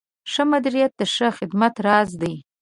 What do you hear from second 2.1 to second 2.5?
دی.